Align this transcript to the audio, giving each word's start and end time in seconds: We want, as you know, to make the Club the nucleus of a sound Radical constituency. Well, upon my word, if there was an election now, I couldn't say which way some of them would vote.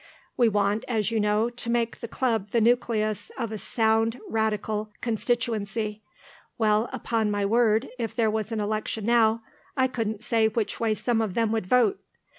We 0.35 0.49
want, 0.49 0.83
as 0.87 1.11
you 1.11 1.19
know, 1.19 1.51
to 1.51 1.69
make 1.69 1.99
the 1.99 2.07
Club 2.07 2.49
the 2.49 2.59
nucleus 2.59 3.31
of 3.37 3.51
a 3.51 3.59
sound 3.59 4.19
Radical 4.27 4.89
constituency. 4.99 6.01
Well, 6.57 6.89
upon 6.91 7.29
my 7.29 7.45
word, 7.45 7.87
if 7.99 8.15
there 8.15 8.31
was 8.31 8.51
an 8.51 8.59
election 8.59 9.05
now, 9.05 9.43
I 9.77 9.85
couldn't 9.87 10.23
say 10.23 10.47
which 10.47 10.79
way 10.79 10.95
some 10.95 11.21
of 11.21 11.35
them 11.35 11.51
would 11.51 11.67
vote. 11.67 11.99